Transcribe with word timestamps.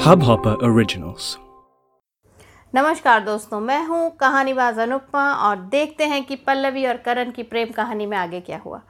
Hubhopper 0.00 0.56
Originals. 0.62 1.36
नमस्कार 2.74 3.20
दोस्तों, 3.20 3.60
मैं 3.60 3.86
हूँ 3.86 4.16
कहानीबाज 4.16 4.78
अनुपमा 4.78 5.34
और 5.34 5.56
देखते 5.56 6.04
हैं 6.04 6.24
कि 6.24 6.36
पल्लवी 6.36 6.86
और 6.86 6.96
करण 6.96 7.30
की 7.30 7.42
प्रेम 7.42 7.68
कहानी 7.68 8.06
में 8.06 8.18
आगे 8.18 8.40
क्या 8.40 8.58
हुआ। 8.58 8.80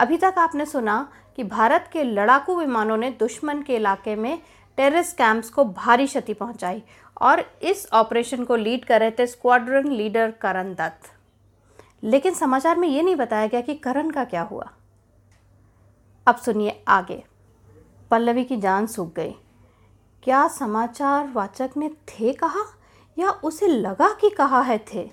अभी 0.00 0.16
तक 0.16 0.34
आपने 0.38 0.66
सुना 0.66 1.08
कि 1.36 1.44
भारत 1.44 1.90
के 1.92 2.04
लड़ाकू 2.04 2.58
विमानों 2.58 2.96
ने 2.96 3.10
दुश्मन 3.10 3.62
के 3.62 3.76
इलाके 3.76 4.16
में 4.16 4.38
टेररिस्ट 4.76 5.16
कैंप्स 5.16 5.50
को 5.50 5.64
भारी 5.64 6.06
क्षति 6.06 6.34
पहुंचाई 6.34 6.82
और 7.22 7.44
इस 7.62 7.88
ऑपरेशन 7.92 8.44
को 8.44 8.56
लीड 8.56 8.84
कर 8.84 9.00
रहे 9.00 9.10
थे 9.10 9.26
स्क्वाड्रन 9.26 9.88
लीडर 9.88 10.30
करण 10.30 10.74
दत्त। 10.74 11.12
लेकिन 12.04 12.34
समाचार 12.34 12.78
में 12.78 12.88
ये 12.88 13.02
नहीं 13.02 13.16
बताया 13.16 13.46
गया 13.46 13.60
कि 13.60 13.74
करण 13.74 14.10
का 14.10 14.24
क्या 14.24 14.42
हुआ। 14.42 14.70
अब 16.26 16.36
सुनिए 16.36 16.84
आगे। 16.88 17.31
पल्लवी 18.12 18.44
की 18.44 18.56
जान 18.56 18.86
सूख 18.86 19.14
गई। 19.14 19.32
क्या 20.22 20.48
समाचार 20.48 21.28
वाचक 21.28 21.70
ने 21.76 21.88
थे 21.88 22.32
कहा 22.32 22.78
या 23.18 23.30
उसे 23.30 23.66
लगा 23.66 24.14
कि 24.20 24.30
कहा 24.30 24.60
है 24.60 24.84
थे? 24.94 25.10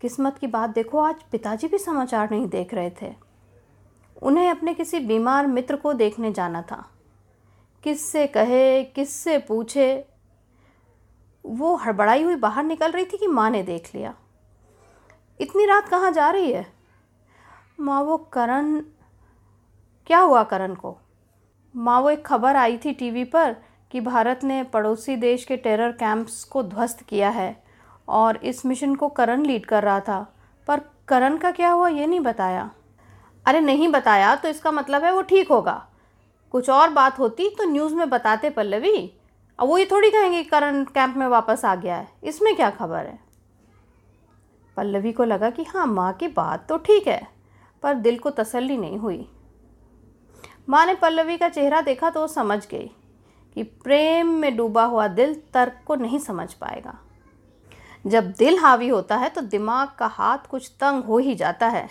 किस्मत 0.00 0.38
की 0.38 0.46
बात 0.46 0.70
देखो, 0.70 0.98
आज 0.98 1.22
पिताजी 1.22 1.68
भी 1.68 1.78
समाचार 1.78 2.30
नहीं 2.30 2.48
देख 2.48 2.74
रहे 2.74 2.90
थे। 3.02 3.14
उन्हें 4.22 4.50
अपने 4.50 4.74
किसी 4.74 5.00
बीमार 5.00 5.46
मित्र 5.46 5.76
को 5.76 5.92
देखने 5.92 6.32
जाना 6.32 6.62
था। 6.62 6.90
किससे 7.82 8.26
कहे, 8.26 8.84
किससे 8.84 9.38
पूछे? 9.38 10.08
वो 11.46 11.76
हड़बड़ाई 11.76 12.22
हुई 12.22 12.36
बाहर 12.36 12.64
निकल 12.64 12.90
रही 12.90 13.04
थी 13.04 13.16
कि 13.16 13.26
माँ 13.26 13.50
ने 13.50 13.62
देख 13.62 13.94
लिया। 13.94 14.14
इतनी 15.40 15.66
रात 15.66 15.88
कहाँ 15.88 16.10
जा 16.10 16.30
रही 16.30 16.52
है? 16.52 16.72
माँ, 17.80 18.02
वो 18.02 18.18
करण, 18.18 18.80
क्या 20.06 20.20
हुआ 20.20 20.44
करण 20.44 20.74
को? 20.74 20.98
माँ, 21.74 22.00
वो 22.00 22.10
एक 22.10 22.24
खबर 22.26 22.56
आई 22.56 22.76
थी 22.76 22.92
टीवी 22.92 23.24
पर 23.24 23.56
कि 23.90 24.00
भारत 24.00 24.40
ने 24.44 24.62
पड़ोसी 24.64 25.16
देश 25.16 25.44
के 25.44 25.56
टेरर 25.56 25.92
कैंप्स 25.92 26.42
को 26.44 26.62
ध्वस्त 26.62 27.02
किया 27.02 27.30
है 27.30 27.56
और 28.08 28.36
इस 28.36 28.64
मिशन 28.66 28.94
को 28.94 29.08
करण 29.08 29.44
लीड 29.46 29.66
कर 29.66 29.82
रहा 29.82 30.00
था। 30.00 30.20
पर 30.68 30.80
करण 31.08 31.36
का 31.38 31.50
क्या 31.50 31.70
हुआ 31.70 31.88
ये 31.88 32.06
नहीं 32.06 32.20
बताया। 32.20 32.70
अरे 33.46 33.60
नहीं 33.60 33.88
बताया 33.88 34.34
तो 34.36 34.48
इसका 34.48 34.72
मतलब 34.72 35.04
है 35.04 35.12
वो 35.12 35.22
ठीक 35.22 35.48
होगा। 35.48 35.82
कुछ 36.54 36.70
और 36.70 36.90
बात 36.90 37.18
होती 37.18 37.48
तो 37.48 37.64
न्यूज़ 37.64 37.94
में 37.94 38.08
बताते 38.10 38.50
पल्लवी। 38.50 38.96
अब 39.58 39.68
वो 39.68 39.78
ये 39.78 39.88
थोड़ी 39.90 40.10
कहेंगे 40.10 40.42
करण 40.44 40.82
कैंप 40.84 41.16
में 41.16 41.26
वापस 41.26 41.64
आ 41.64 41.74
गया 41.74 41.96
है। 41.96 42.08
इसमें 42.24 42.54
क्या 42.56 42.70
खबर 42.70 42.98
है? 42.98 43.18
पल्लवी 44.76 45.12
को 45.12 45.24
लगा 45.24 45.50
कि 45.50 45.64
हाँ 45.64 45.86
माँ 45.86 46.12
की 46.12 46.28
बात 46.30 46.66
तो 46.68 46.76
ठीक 46.78 47.06
है, 47.08 47.22
पर 47.82 47.94
दिल 47.96 48.18
को 48.18 48.30
तसल्ली 48.32 48.76
नहीं 48.76 48.98
हुई। 48.98 49.26
माँ 50.68 50.84
ने 50.86 50.94
पल्लवी 50.94 51.36
का 51.36 51.48
चेहरा 51.48 51.80
देखा 51.82 52.10
तो 52.10 52.26
समझ 52.28 52.66
गई 52.66 52.90
कि 53.56 53.62
प्रेम 53.62 54.28
में 54.34 54.56
डूबा 54.56 54.84
हुआ 54.84 55.06
दिल 55.08 55.34
तर्क 55.54 55.80
को 55.86 55.94
नहीं 55.94 56.18
समझ 56.18 56.52
पाएगा। 56.54 56.98
जब 58.04 58.30
दिल 58.32 58.58
हावी 58.58 58.88
होता 58.88 59.16
है 59.16 59.28
तो 59.28 59.40
दिमाग 59.42 59.88
का 59.98 60.06
हाथ 60.06 60.46
कुछ 60.50 60.70
तंग 60.80 61.04
हो 61.04 61.18
ही 61.18 61.34
जाता 61.34 61.68
है। 61.68 61.88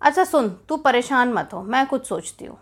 अच्छा 0.00 0.24
सुन, 0.24 0.48
तू 0.68 0.76
परेशान 0.78 1.32
मत 1.32 1.50
हो, 1.52 1.62
मैं 1.62 1.86
कुछ 1.86 2.06
सोचती 2.06 2.44
हूँ। 2.44 2.58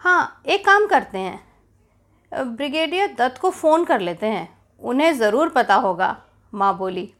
हाँ 0.00 0.42
एक 0.46 0.64
काम 0.66 0.86
करते 0.86 1.18
हैं। 1.18 2.54
ब्रिगेडियर 2.56 3.14
दत्त 3.18 3.40
को 3.40 3.50
फ़ोन 3.50 3.84
कर 3.84 4.00
लेते 4.00 4.26
हैं। 4.26 4.48
उन्हें 4.82 5.12
ज़रूर 5.14 5.48
पता 5.48 5.74
होगा, 5.76 6.16
माँ 6.52 6.76
बोली। 6.78 7.12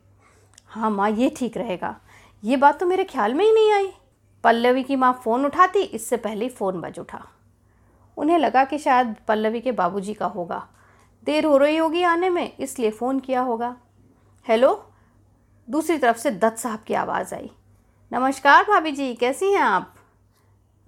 हाँ 0.68 0.90
माँ, 0.90 1.10
ये 1.10 1.34
ठीक 1.36 1.56
रहेगा। 1.56 1.96
ये 2.42 2.56
बात 2.56 2.78
तो 2.80 2.86
मेरे 2.86 3.04
ख्याल 3.04 3.34
में 3.34 3.44
ही 3.44 3.52
नहीं 3.52 3.72
आई। 3.72 3.90
पल्लवी 4.44 4.82
की 4.82 4.96
माँ 4.96 5.20
फ़ोन 5.24 5.44
उठाती, 5.46 5.82
इससे 5.82 6.16
पहले 6.16 6.48
फ़ोन 6.48 6.80
बज 6.80 6.98
उठा। 6.98 7.28
उन्हें 8.16 8.38
लगा 8.38 8.64
कि 8.64 8.78
शायद 8.78 9.16
पल्लवी 9.28 9.60
के 9.60 9.72
बाबूजी 9.72 10.14
का 10.14 10.26
होगा। 10.26 10.68
देर 11.24 11.44
हो 11.44 11.56
रही 11.56 11.76
होगी 11.76 12.02
आने 12.02 12.30
में, 12.30 12.56
इसलिए 12.56 12.90
फ़ोन 12.90 13.20
किया 13.20 13.40
होगा। 13.40 13.76
हेलो? 14.48 14.86
दूसरी 15.70 15.98
तरफ़ 15.98 16.16
से 16.16 16.30
दत्त 16.30 16.58
साहब 16.58 16.80
की 16.86 16.94
आवाज़ 16.94 17.34
आई। 17.34 17.50
नमस्कार 18.12 18.64
भाभी 18.64 18.92
जी 18.92 19.14
कैसी 19.14 19.52
हैं 19.52 19.60
आप? 19.60 19.94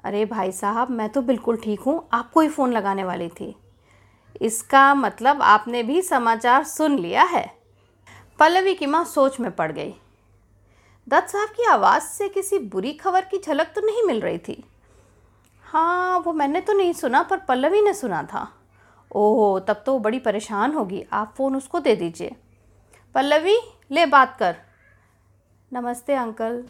अरे 0.04 0.24
भाई 0.24 0.52
साहब, 0.52 0.90
मैं 0.90 1.08
तो 1.08 1.22
बिल्कुल 1.22 1.56
ठीक 1.56 1.80
हूँ, 1.80 2.08
आपको 2.12 2.40
ही 2.40 2.48
फ़ोन 2.48 2.72
लगाने 2.72 3.04
वाली 3.04 3.28
थी। 3.28 3.56
इसका 4.40 4.94
मतलब 4.94 5.42
आपने 5.42 5.82
भी 5.82 6.02
समाचार 6.02 6.64
सुन 6.64 6.98
लिया 6.98 7.22
है। 7.22 7.54
पल्लवी 8.38 8.74
की 8.74 8.86
माँ 8.86 9.04
सोच 9.04 9.40
में 9.40 9.50
पड़ 9.50 9.72
गई। 9.72 9.94
दत्त 11.08 11.28
साहब 11.28 11.48
की 11.48 11.64
आवाज़ 11.64 12.02
से 12.02 12.28
किसी 12.28 12.58
बुरी 12.58 12.92
खबर 12.92 13.24
की 13.24 13.38
झलक 13.38 13.66
तो 13.66 13.80
नहीं 13.80 14.02
मिल 14.02 14.20
रही 14.20 14.38
थी। 14.38 14.64
हाँ 15.64 16.18
वो 16.18 16.32
मैंने 16.32 16.60
तो 16.60 16.72
नहीं 16.72 16.92
सुना, 16.92 17.22
पर 17.22 17.38
पल्लवी 17.38 17.82
ने 17.82 17.94
सुना 17.94 18.22
था। 18.22 18.52
ओह, 19.14 19.60
तब 19.60 19.82
तो 19.86 19.98
बड़ी 19.98 20.18
परेशान 20.18 20.72
होगी। 20.72 21.06
आप 21.12 21.34
फ़ोन 21.36 21.56
उसको 21.56 21.80
दे 21.80 21.96
दीजिए। 21.96 22.36
पल्लवी, 23.14 23.58
ले 23.90 24.06
बात 24.06 24.36
कर। 24.38 24.56
नमस्ते, 25.72 26.14
अंकल। 26.14 26.64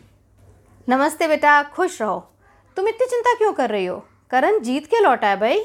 नमस्ते, 0.89 1.29
बेटा, 1.29 1.63
खुश 1.63 2.03
रहो। 2.03 2.33
तुम 2.77 2.89
इतनी 2.89 3.07
चिंता 3.07 3.35
क्यों 3.35 3.53
कर 3.53 3.71
रही 3.71 3.87
हो? 3.87 4.07
करण 4.31 4.61
जीत 4.61 4.87
के 4.87 5.01
लौटा 5.01 5.29
है 5.29 5.41
भाई। 5.41 5.65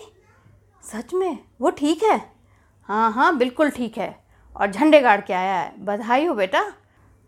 सच 0.83 1.13
में? 1.13 1.37
वो 1.61 1.69
ठीक 1.69 2.03
है? 2.03 2.31
हाँ 2.83 3.11
हाँ 3.11 3.37
बिल्कुल 3.37 3.69
ठीक 3.69 3.97
है। 3.97 4.23
और 4.57 4.71
झंडे 4.71 5.01
गाड़ 5.01 5.21
के 5.21 5.33
आया 5.33 5.55
है। 5.55 5.85
बधाई 5.85 6.25
हो, 6.25 6.33
बेटा। 6.33 6.73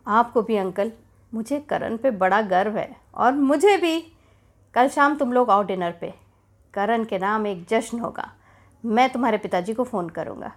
आपको 0.07 0.41
भी, 0.41 0.57
अंकल। 0.57 0.91
मुझे 1.33 1.59
करण 1.59 1.97
पे 1.97 2.11
बड़ा 2.11 2.41
गर्व 2.41 2.77
है 2.77 2.95
और 3.15 3.33
मुझे 3.33 3.77
भी। 3.77 4.13
कल 4.73 4.87
शाम 4.87 5.17
तुम 5.17 5.33
लोग 5.33 5.51
आओ 5.51 5.63
डिनर 5.63 5.91
पे। 5.91 6.13
करण 6.73 7.03
के 7.03 7.17
नाम 7.17 7.47
एक 7.47 7.65
जश्न 7.65 7.99
होगा। 7.99 8.33
मैं 8.85 9.09
तुम्हारे 9.09 9.37
पिताजी 9.37 9.73
को 9.73 9.83
फ़ोन 9.83 10.09
करूँगा। 10.09 10.51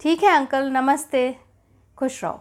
ठीक 0.00 0.22
है 0.22 0.30
अंकल, 0.30 0.70
नमस्ते। 0.70 1.38
खुश 1.96 2.24
रहो। 2.24 2.40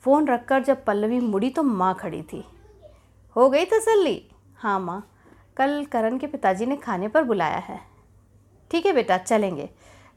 फ़ोन 0.00 0.28
रखकर 0.28 0.62
जब 0.62 0.84
पल्लवी 0.84 1.20
मुड़ी 1.20 1.50
तो 1.50 1.62
माँ 1.62 1.94
खड़ी 1.94 2.22
थी। 2.22 2.44
हो 3.36 3.50
गई 3.50 3.64
तसल्ली? 3.64 4.30
हाँ 4.56 4.80
माँ। 4.80 5.12
कल 5.56 5.84
करण 5.84 6.18
के 6.18 6.26
पिताजी 6.26 6.66
ने 6.66 6.76
खाने 6.76 7.08
पर 7.08 7.22
बुलाया 7.22 7.56
है। 7.56 7.80
ठीक 8.70 8.86
है 8.86 8.92
बेटा, 8.92 9.18
चलेंगे। 9.18 9.70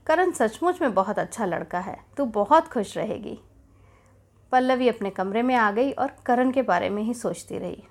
करण 0.06 0.31
सचमुच 0.31 0.81
में 0.81 0.94
बहुत 0.94 1.19
अच्छा 1.19 1.45
लड़का 1.45 1.79
है। 1.79 2.06
तू 2.18 2.25
बहुत 2.25 2.68
खुश 2.68 2.97
रहेगी। 2.97 3.39
पल्लवी 4.52 4.90
अपने 4.90 5.10
कमरे 5.10 5.42
में 5.42 5.56
आ 5.56 5.72
गई 5.72 5.92
और 5.92 6.12
करण 6.26 6.52
के 6.52 6.62
बारे 6.62 6.90
में 6.90 7.04
ही 7.04 7.14
सोचती 7.14 7.58
रही। 7.58 7.84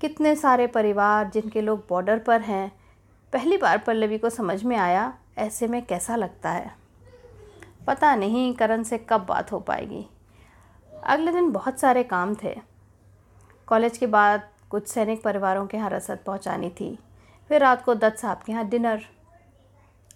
कितने 0.00 0.36
सारे 0.36 0.66
परिवार 0.66 1.30
जिनके 1.30 1.60
लोग 1.60 1.86
बॉर्डर 1.88 2.18
पर 2.18 2.40
हैं, 2.40 2.72
पहली 3.32 3.56
बार 3.56 3.78
पल्लवी 3.78 4.18
को 4.18 4.30
समझ 4.30 4.64
में 4.64 4.76
आया, 4.76 5.18
ऐसे 5.38 5.66
में 5.66 5.86
कैसा 5.86 6.16
लगता 6.16 6.50
है? 6.50 6.74
पता 7.86 8.16
नहीं 8.16 8.54
करण 8.54 8.82
से 8.82 8.98
कब 8.98 9.26
बात 9.26 9.52
हो 9.52 9.60
पाएगी। 9.60 10.06
अगले 11.04 11.32
दिन 11.32 11.50
बहुत 11.50 11.80
सारे 11.80 12.02
काम 12.02 12.34
थे। 12.34 12.60
कॉलेज 13.66 13.98
के 13.98 14.06
बाद 14.06 14.48
कुछ 14.70 14.88
सैनिक 14.88 15.22
परिवारों 15.22 15.66
के 15.66 15.76
यहाँ 15.76 15.90
रसद 15.90 16.18
पहुँचानी 16.26 16.70
थी। 16.70 16.98
फिर 17.48 17.60
रात 17.60 17.84
को 17.84 17.94
दत्त 17.94 18.18
साहब 18.18 18.40
के 18.46 18.52
यहाँ 18.52 18.68
डिनर। 18.68 19.02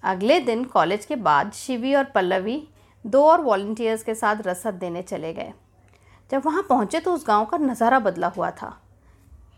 अगले 0.03 0.41
दिन 0.41 0.65
कॉलेज 0.65 1.05
के 1.05 1.16
बाद 1.16 1.53
शिवी 1.53 1.94
और 1.94 2.05
पल्लवी 2.05 2.69
दो 3.04 3.22
और 3.25 3.41
वॉल्टियर्स 3.41 4.03
के 4.03 4.14
साथ 4.14 4.36
रसद 4.42 4.75
देने 4.75 5.03
चले 5.03 5.32
गए। 5.32 5.53
जब 6.31 6.42
वहाँ 6.47 6.62
पहुँचे 6.69 7.00
तो 7.00 7.12
उस 7.14 7.26
गाँव 7.26 7.44
का 7.44 7.59
नज़ारा 7.59 7.98
बदला 7.98 8.28
हुआ 8.28 8.50
था। 8.53 8.76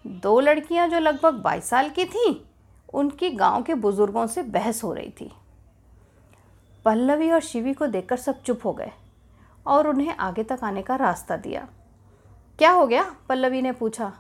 दो 0.06 0.39
लड़कियाँ 0.41 0.89
जो 0.89 0.99
लगभग 0.99 1.34
बाईस 1.34 1.69
साल 1.71 1.89
की 1.89 2.05
थीं, 2.05 2.34
उनकी 2.95 3.31
गाँव 3.31 3.62
के 3.62 3.75
बुज़ुर्गों 3.75 4.27
से 4.27 4.43
बहस 4.43 4.83
हो 4.84 4.93
रही 4.93 5.11
थी। 5.11 5.31
पल्लवी 6.84 7.31
और 7.31 7.41
शिवी 7.41 7.73
को 7.75 7.87
देखकर 7.87 8.17
सब 8.17 8.43
चुप 8.43 8.65
हो 8.65 8.73
गए 8.73 8.93
और 9.67 9.89
उन्हें 9.89 10.15
आगे 10.17 10.43
तक 10.43 10.65
आने 10.65 10.83
का 10.83 10.97
रास्ता 10.97 11.37
दिया। 11.37 11.67
क्या 12.59 12.71
हो 12.71 12.87
गया? 12.87 13.05
पल्लवी 13.29 13.62
ने 13.62 13.73
पूछा। 13.73 14.12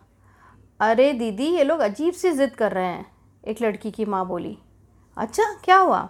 अरे 0.80 1.12
दीदी, 1.12 1.46
ये 1.46 1.64
लोग 1.64 1.80
अजीब 1.80 2.14
सी 2.14 2.30
ज़िद 2.30 2.54
कर 2.54 2.72
रहे 2.72 2.86
हैं, 2.86 3.06
एक 3.44 3.62
लड़की 3.62 3.90
की 3.90 4.04
माँ 4.04 4.26
बोली। 4.26 4.56
अच्छा 5.16 5.44
क्या 5.64 5.76
हुआ? 5.76 6.08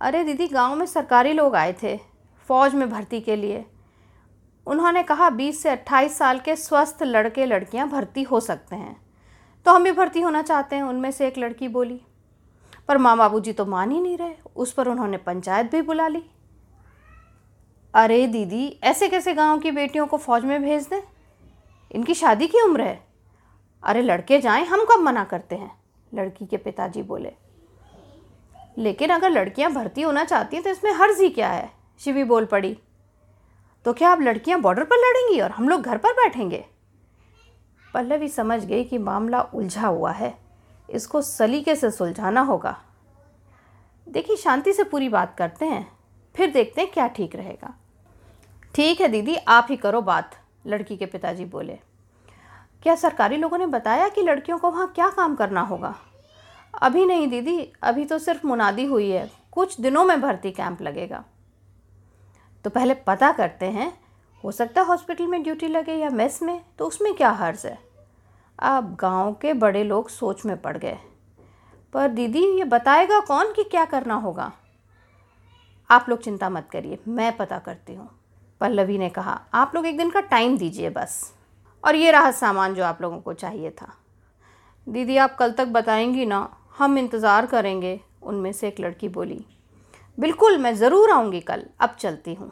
अरे 0.00 0.24
दीदी, 0.24 0.46
गाँव 0.46 0.74
में 0.74 0.86
सरकारी 0.86 1.32
लोग 1.32 1.54
आए 1.54 1.74
थे 1.82 1.96
फ़ौज 2.48 2.74
में 2.74 2.90
भर्ती 2.90 3.20
के 3.20 3.36
लिए। 3.36 3.64
उन्होंने 4.66 5.02
कहा 5.02 5.30
20 5.30 5.62
से 5.62 5.70
28 5.70 6.18
साल 6.18 6.38
के 6.38 6.56
स्वस्थ 6.56 7.02
लड़के 7.02 7.46
लड़कियाँ 7.46 7.88
भर्ती 7.88 8.22
हो 8.22 8.40
सकते 8.40 8.76
हैं। 8.76 8.96
तो 9.66 9.72
हम 9.72 9.84
भी 9.84 9.92
भर्ती 9.92 10.20
होना 10.20 10.42
चाहते 10.42 10.76
हैं, 10.76 10.82
उनमें 10.82 11.10
से 11.10 11.26
एक 11.26 11.38
लड़की 11.38 11.68
बोली। 11.68 12.00
पर 12.88 12.98
माँ 12.98 13.16
बाबू 13.16 13.40
जी 13.40 13.52
तो 13.52 13.66
मान 13.66 13.90
ही 13.90 14.00
नहीं 14.00 14.18
रहे, 14.18 14.34
उस 14.56 14.72
पर 14.72 14.88
उन्होंने 14.88 15.16
पंचायत 15.16 15.70
भी 15.70 15.82
बुला 15.82 16.08
ली। 16.08 16.22
अरे 17.94 18.26
दीदी, 18.26 18.80
ऐसे 18.84 19.08
कैसे 19.08 19.34
गाँव 19.34 19.58
की 19.58 19.70
बेटियों 19.70 20.06
को 20.06 20.16
फ़ौज 20.16 20.44
में 20.44 20.62
भेज 20.62 20.86
दें? 20.86 21.02
इनकी 21.92 22.14
शादी 22.14 22.46
की 22.46 22.60
उम्र 22.60 22.80
है। 22.80 23.06
अरे 23.82 24.02
लड़के 24.02 24.40
जाएँ, 24.40 24.64
हम 24.64 24.84
कब 24.84 25.00
मना 25.00 25.24
करते 25.24 25.56
हैं? 25.56 25.80
लड़की 26.14 26.46
के 26.46 26.56
पिताजी 26.56 27.02
बोले। 27.02 27.43
लेकिन 28.76 29.10
अगर 29.10 29.30
लड़कियाँ 29.30 29.72
भर्ती 29.72 30.02
होना 30.02 30.24
चाहती 30.24 30.56
हैं 30.56 30.64
तो 30.64 30.70
इसमें 30.70 30.92
हर्ज 30.92 31.32
क्या 31.34 31.48
है? 31.48 31.70
शिवी 32.00 32.24
बोल 32.24 32.44
पड़ी। 32.44 32.76
तो 33.84 33.92
क्या 33.92 34.12
अब 34.12 34.20
लड़कियाँ 34.20 34.60
बॉर्डर 34.60 34.84
पर 34.84 34.96
लड़ेंगी 34.96 35.40
और 35.40 35.50
हम 35.50 35.68
लोग 35.68 35.82
घर 35.82 35.96
पर 35.96 36.12
बैठेंगे? 36.12 36.64
पल्लवी 37.94 38.28
समझ 38.28 38.64
गई 38.64 38.84
कि 38.84 38.98
मामला 38.98 39.40
उलझा 39.40 39.86
हुआ 39.86 40.10
है। 40.10 40.34
इसको 40.88 41.22
सलीके 41.22 41.74
से 41.76 41.90
सुलझाना 41.90 42.40
होगा। 42.40 42.76
देखिए, 44.06 44.36
शांति 44.36 44.72
से 44.72 44.84
पूरी 44.84 45.08
बात 45.08 45.34
करते 45.38 45.64
हैं, 45.64 45.86
फिर 46.34 46.50
देखते 46.50 46.80
हैं 46.80 46.90
क्या 46.90 47.06
ठीक 47.08 47.36
रहेगा। 47.36 47.74
ठीक 48.74 49.00
है 49.00 49.08
दीदी, 49.08 49.36
आप 49.36 49.66
ही 49.70 49.76
करो 49.76 50.00
बात, 50.00 50.36
लड़की 50.66 50.96
के 50.96 51.06
पिताजी 51.06 51.44
बोले। 51.44 51.78
क्या 52.82 52.94
सरकारी 52.94 53.36
लोगों 53.36 53.58
ने 53.58 53.66
बताया 53.66 54.08
कि 54.08 54.22
लड़कियों 54.22 54.58
को 54.58 54.70
वहाँ 54.70 54.92
क्या 54.94 55.08
काम 55.08 55.34
करना 55.34 55.60
होगा? 55.60 55.94
अभी 56.82 57.06
नहीं, 57.06 57.28
दीदी, 57.28 57.72
अभी 57.82 58.04
तो 58.04 58.18
सिर्फ़ 58.18 58.46
मुनादी 58.46 58.84
हुई 58.84 59.10
है। 59.10 59.30
कुछ 59.52 59.80
दिनों 59.80 60.04
में 60.04 60.20
भर्ती 60.20 60.50
कैंप 60.50 60.82
लगेगा। 60.82 61.24
तो 62.64 62.70
पहले 62.70 62.94
पता 62.94 63.32
करते 63.32 63.66
हैं, 63.66 64.00
हो 64.44 64.52
सकता 64.52 64.80
है 64.80 64.86
हॉस्पिटल 64.86 65.26
में 65.26 65.42
ड्यूटी 65.42 65.68
लगे 65.68 65.94
या 65.94 66.10
मेस 66.10 66.42
में 66.42 66.64
तो 66.78 66.86
उसमें 66.86 67.14
क्या 67.14 67.30
हर्ज 67.30 67.66
है? 67.66 67.78
अब 68.58 68.94
गाँव 68.94 69.32
के 69.32 69.54
बड़े 69.54 69.84
लोग 69.84 70.08
सोच 70.08 70.44
में 70.44 70.62
पड़ 70.62 70.78
गए। 70.78 70.98
पर 71.92 72.08
दीदी, 72.08 72.58
ये 72.58 72.64
बताएगा 72.64 73.20
कौन 73.20 73.52
कि 73.52 73.64
क्या 73.64 73.84
करना 73.84 74.14
होगा? 74.14 74.52
आप 75.90 76.06
लोग 76.08 76.20
चिंता 76.20 76.50
मत 76.50 76.68
करिए, 76.72 76.98
मैं 77.08 77.36
पता 77.36 77.58
करती 77.58 77.94
हूँ। 77.94 78.10
पल्लवी 78.60 78.98
ने 78.98 79.08
कहा, 79.08 79.40
आप 79.54 79.72
लोग 79.74 79.86
एक 79.86 79.98
दिन 79.98 80.10
का 80.10 80.20
टाइम 80.20 80.58
दीजिए 80.58 80.90
बस। 80.90 81.34
और 81.84 81.94
ये 81.94 82.10
रहा 82.10 82.30
सामान 82.30 82.74
जो 82.74 82.84
आप 82.84 83.02
लोगों 83.02 83.20
को 83.20 83.32
चाहिए 83.32 83.70
था। 83.70 83.96
दीदी, 84.88 85.16
आप 85.16 85.36
कल 85.36 85.52
तक 85.52 85.66
बताएँगी 85.66 86.26
ना? 86.26 86.56
हम 86.74 86.98
इंतज़ार 86.98 87.46
करेंगे, 87.46 88.00
उनमें 88.22 88.52
से 88.52 88.68
एक 88.68 88.80
लड़की 88.80 89.08
बोली, 89.08 89.44
बिल्कुल, 90.18 90.58
मैं 90.58 90.74
ज़रूर 90.74 91.10
आऊँगी 91.10 91.40
कल, 91.40 91.64
अब 91.80 91.96
चलती 92.00 92.34
हूँ। 92.34 92.50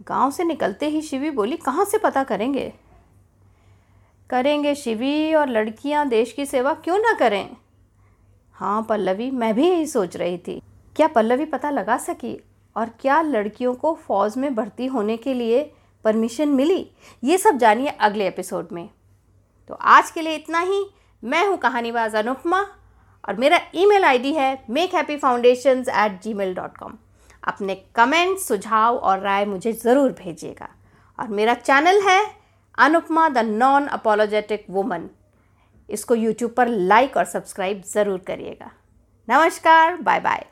गाँव 0.00 0.30
से 0.30 0.44
निकलते 0.44 0.88
ही 0.88 1.00
शिवी 1.02 1.30
बोली, 1.30 1.56
कहाँ 1.56 1.84
से 1.84 1.98
पता 1.98 2.24
करेंगे? 2.24 2.72
करेंगे 4.30 4.74
शिवी 4.74 5.34
और 5.34 5.48
लड़कियाँ 5.48 6.06
देश 6.08 6.32
की 6.32 6.46
सेवा 6.46 6.72
क्यों 6.74 6.98
ना 6.98 7.12
करें? 7.12 7.56
हाँ 8.56 8.82
पल्लवी, 8.82 9.30
मैं 9.30 9.54
भी 9.54 9.68
यही 9.68 9.86
सोच 9.86 10.16
रही 10.16 10.38
थी। 10.38 10.60
क्या 10.96 11.06
पल्लवी 11.06 11.44
पता 11.44 11.70
लगा 11.70 11.96
सकी? 11.98 12.36
और 12.76 12.90
क्या 13.00 13.20
लड़कियों 13.22 13.74
को 13.74 13.94
फ़ौज 14.06 14.36
में 14.36 14.54
भर्ती 14.54 14.86
होने 14.86 15.16
के 15.16 15.34
लिए 15.34 15.62
परमिशन 16.04 16.48
मिली? 16.48 16.86
ये 17.24 17.38
सब 17.38 17.58
जानिए 17.58 17.88
अगले 17.88 18.26
एपिसोड 18.28 18.68
में। 18.72 18.88
तो 19.70 19.74
आज 19.74 20.10
के 20.10 20.22
लिए 20.22 20.34
इतना 20.34 20.60
ही। 20.60 20.84
मैं 21.22 21.46
हूँ 21.46 21.56
कहानीबाज 21.58 22.14
अनुपमा। 22.16 22.64
और 23.24 23.36
मेरा 23.36 23.60
ईमेल 23.74 24.04
आईडी 24.04 24.32
है 24.34 24.64
make 24.70 24.94
happy 24.94 25.16
foundation 25.16 25.84
at 25.96 26.20
Gmail 26.34 26.54
dot 26.54 26.76
com 26.76 26.96
अपने 27.42 27.74
कमेंट 27.94 28.38
सुझाव 28.38 28.96
और 28.96 29.20
राय 29.20 29.44
मुझे 29.46 29.72
ज़रूर 29.72 30.12
भेजिएगा। 30.14 30.68
और 31.18 31.28
मेरा 31.30 31.54
चैनल 31.56 32.00
है 32.02 32.20
Anupama 32.78 33.28
the 33.28 33.38
non 33.46 33.86
apologetic 33.88 34.66
woman 34.70 35.08
इसको 35.88 36.14
यूट्यूब 36.14 36.50
पर 36.50 36.68
लाइक 36.68 37.16
और 37.16 37.24
सब्सक्राइब 37.26 37.82
ज़रूर 37.86 38.18
करिएगा। 38.26 38.70
नमस्कार 39.28 39.96
बाय 39.96 40.20
बाय 40.20 40.46